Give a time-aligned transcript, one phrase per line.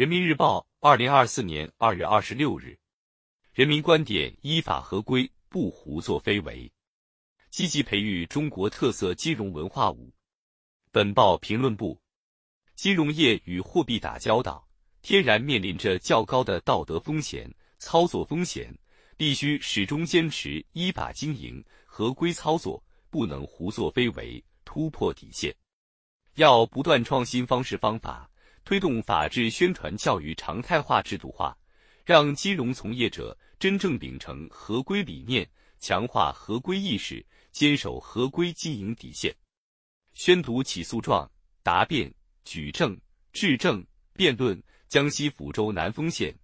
[0.00, 2.78] 人民日报，二零二四年二月二十六日，
[3.52, 6.72] 人民观点：依法合规，不胡作非为，
[7.50, 9.90] 积极培育中国特色金融文化。
[9.90, 10.10] 五，
[10.90, 12.00] 本报评论部：
[12.74, 14.66] 金融业与货币打交道，
[15.02, 18.74] 天然面临着较高的道德风险、操作风险，
[19.18, 25.54] 必须始终坚持依法经营、合规操作，不能胡作非为、突破底线，
[26.36, 28.29] 要不断创新方式方法。
[28.64, 31.56] 推动法治宣传教育常态化制度化，
[32.04, 35.48] 让金融从业者真正秉承合规理念，
[35.78, 39.34] 强化合规意识，坚守合规经营底线。
[40.14, 41.30] 宣读起诉状、
[41.62, 42.12] 答辩、
[42.44, 42.98] 举证、
[43.32, 44.60] 质证、辩论。
[44.90, 46.36] 江西抚州南丰县，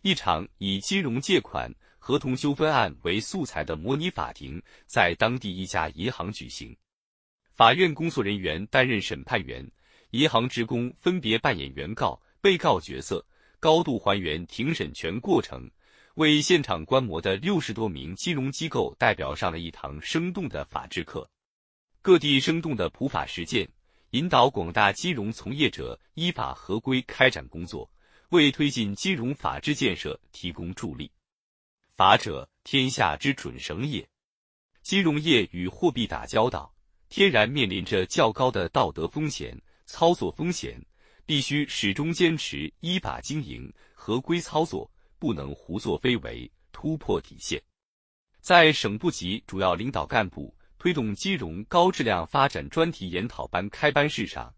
[0.00, 6.76] 一场以金融借款合同纠纷案为素材的模拟法庭在当地一家银行举行，
[7.54, 9.64] 法院工作人员担任审判员。
[10.12, 13.24] 银行职工分别扮演原告、被告角色，
[13.58, 15.70] 高度还原庭审全过程，
[16.16, 21.26] 为现场观摩的六十多名金融机构代表上了一堂生动的法治课。
[22.02, 23.66] 各地生动的普法实践，
[24.10, 27.90] 引导广大金融从业者依法合规开展工作，
[28.28, 31.10] 为推进金融法治建设提供助力。
[31.96, 34.06] 法者，天下之准绳也。
[34.82, 36.74] 金融业与货币打交道，
[37.08, 39.58] 天然面临着较高的道德风险。
[39.84, 40.80] 操作风险，
[41.26, 47.62] 必须始终坚持依法经营、合规操作，不能胡作非为、突破底线。
[48.40, 54.52] 在省部级主要领导干部推动金融高质量发展专题研讨班开班式上，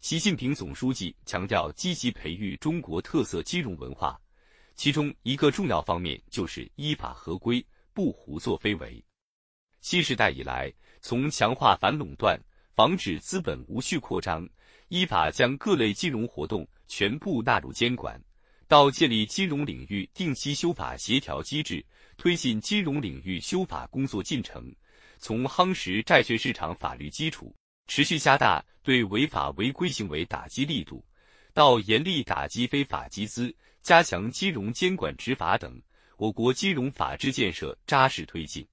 [0.00, 4.20] 习近平总书记强调积极培育中国特色金融文化，
[4.74, 9.02] 其中一个重要方面就是依法合规、不胡作非为。
[9.80, 12.38] 新时代以来，从强化反垄断、
[12.74, 14.46] 防止资本无序扩张。
[14.90, 18.20] 依法将各类金融活动全部纳入监管，
[18.66, 21.84] 到建立金融领域定期修法协调机制，
[22.16, 24.64] 推进金融领域修法工作进程；
[25.16, 27.54] 从夯实债券市场法律基础，
[27.86, 31.04] 持续加大对违法违规行为打击力度，
[31.54, 35.80] 到严厉打击非法集资，加强金融监管执法等，
[36.16, 38.66] 我国金融法治建设扎实推进，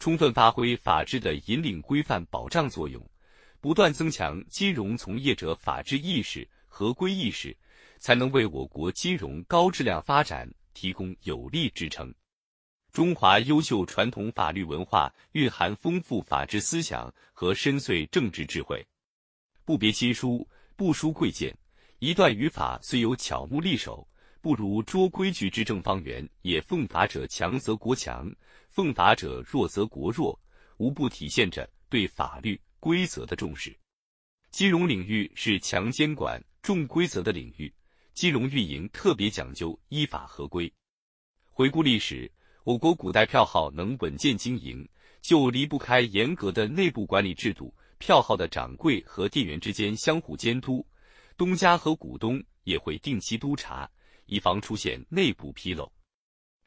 [0.00, 3.00] 充分发挥法治的引领、规范、保障作用。
[3.60, 7.56] 不断增强金融从业者法治意识、合规意识，
[7.98, 12.14] 才能为我国金融高质量发展提供有力支撑。
[12.92, 18.84] 中华优秀传统法律文化蕴含丰富法治思想和深邃政治智慧，
[19.64, 21.56] 不别亲疏，不输贵贱。
[21.98, 24.08] 一段语法虽有巧目利手，
[24.40, 26.26] 不如捉规矩之正方圆。
[26.42, 28.32] 也奉法者强则国强，
[28.68, 30.40] 奉法者弱则国弱，
[30.78, 32.58] 无不体现着对法律。
[32.80, 33.76] 规则的重视，
[34.50, 37.72] 金融领域是强监管、重规则的领域，
[38.14, 40.72] 金融运营特别讲究依法合规。
[41.50, 42.30] 回顾历史，
[42.62, 44.88] 我国古代票号能稳健经营，
[45.20, 47.74] 就离不开严格的内部管理制度。
[47.98, 50.86] 票号的掌柜和店员之间相互监督，
[51.36, 53.90] 东家和股东也会定期督查，
[54.26, 55.90] 以防出现内部纰漏。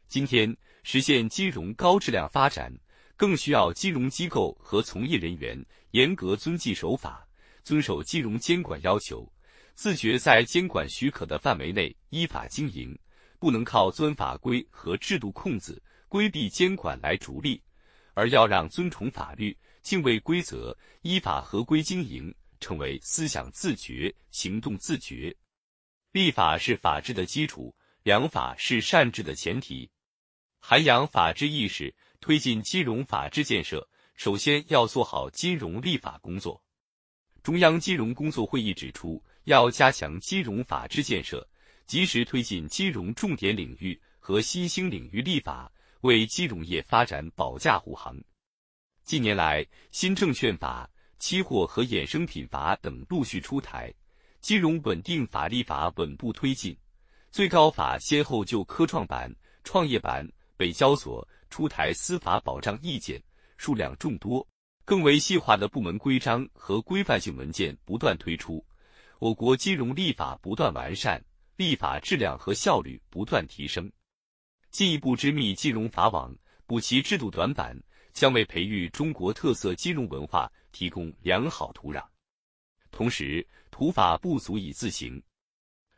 [0.09, 2.69] 今天，实现金融高质量发展。
[3.21, 7.23] 更需要金融机构和从业人员严格遵纪守法，
[7.61, 9.31] 遵守金融监管要求，
[9.75, 12.97] 自觉在监管许可的范围内依法经营，
[13.37, 17.61] 不能靠钻法规和制度空子、规避监管来逐利，
[18.15, 25.31] 而要让遵从法律、敬畏规则、依法合规经营成为思想自觉、行动自觉。
[26.11, 27.71] 立法是法治的基础，
[28.01, 29.87] 良法是善治的前提，
[30.59, 31.93] 涵养法治意识。
[32.21, 36.63] 推进金融法治建设，首先要做好金融立法工作。
[37.41, 41.45] 中央金融工作会议指出，要加强金融法治建设，
[41.87, 45.69] 及时推进金融重点领域和新兴领域立法，
[46.01, 48.15] 为金融业发展保驾护航。
[49.03, 50.87] 近年来，新证券法、
[51.17, 53.91] 期货和衍生品法等陆续出台，
[54.41, 56.77] 金融稳定法立法稳步推进。
[57.31, 61.27] 最高法先后就科创板、创业板、北交所。
[61.51, 63.21] 出台司法保障意见
[63.57, 64.47] 数量众多，
[64.85, 68.65] 更为细化的部门规章和规范性文件不断推出，
[69.19, 71.23] 我国金融立法不断完善，
[71.57, 73.91] 立法质量和效率不断提升。
[74.71, 76.33] 进一步织密金融法网，
[76.65, 77.77] 补齐制度短板，
[78.13, 82.01] 将为培育中国特色金融文化提供良好土壤。
[82.91, 85.21] 同时，土法不足以自行，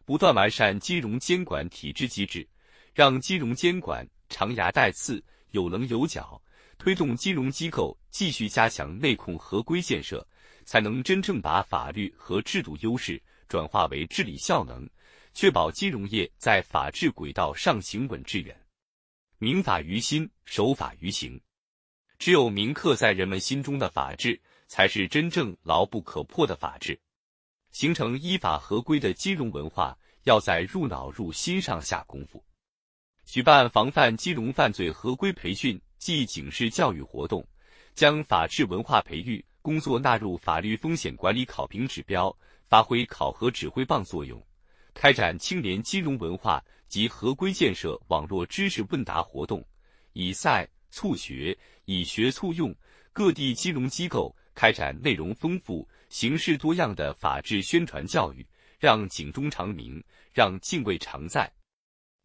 [0.03, 2.47] 不断完善金融监管体制机制，
[2.93, 5.23] 让金融监管长牙带刺。
[5.53, 6.41] 有棱有角，
[6.79, 10.27] 推动金融机构继续加强内控合规建设，
[10.65, 14.89] 才能真正把法律和制度优势转化为治理效能，
[15.31, 18.59] 确保金融业在法治轨道上行稳致远。
[19.37, 21.39] 民法于心，守法于行。
[22.17, 26.99] 只有铭刻在人们心中的法治，才是真正牢不可破的法治。
[27.71, 32.43] 形成依法合规的金融文化，要在入脑入心上下功夫。
[33.25, 37.45] 举办防范金融犯罪合规培训暨警示教育活动，
[37.95, 42.35] 将法治文化培育工作纳入法律风险管理考评指标，
[42.67, 44.41] 发挥考核指挥棒作用。
[44.93, 49.65] 开展青年金融文化及合规建设网络知识问答活动，
[50.13, 51.57] 以赛促学。
[51.85, 52.73] 以学促用，
[53.11, 58.47] 各地金融机构开展内容丰富、形式多样的法治宣传教育，
[58.79, 61.51] 让警钟长鸣，让敬畏常在。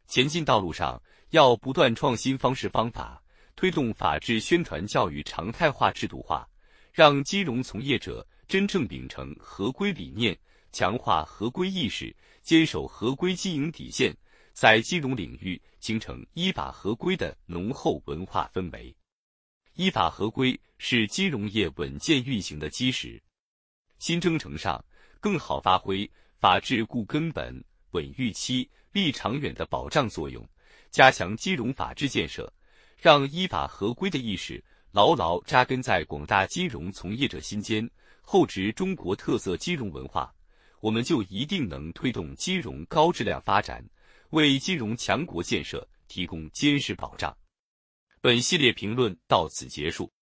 [0.08, 1.00] 前进道路上
[1.30, 3.22] 要不断创新方式方法，
[3.54, 6.48] 推动法治宣传教育常态化、制度化，
[6.90, 10.36] 让金融从业者真正秉承合规理念，
[10.72, 14.16] 强化合规意识，坚守合规经营底线，
[14.54, 18.96] 在金融领域形成依法合规的浓厚文化氛围。
[19.74, 23.22] 依法合规是金融业稳健运行的基石，
[23.98, 24.82] 新征程上
[25.20, 26.10] 更好发挥
[26.40, 27.62] 法治固根本、
[27.92, 30.46] 稳预期、立长远的保障作用，
[30.90, 32.52] 加强金融法治建设，
[32.96, 34.62] 让依法合规的意识
[34.92, 37.88] 牢牢扎根在广大金融从业者心间，
[38.22, 40.32] 厚植中国特色金融文化，
[40.80, 43.84] 我们就一定能推动金融高质量发展，
[44.30, 47.36] 为金融强国建设提供坚实保障。
[48.20, 50.12] 本系列评论到此结束。